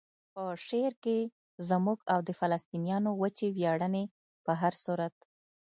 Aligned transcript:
په 0.33 0.43
شعر 0.67 0.93
کې 1.03 1.17
زموږ 1.69 1.99
او 2.13 2.19
د 2.27 2.29
فلسطینیانو 2.39 3.11
وچې 3.21 3.47
ویاړنې 3.57 4.03
په 4.45 4.51
هر 4.61 4.73
صورت. 4.83 5.15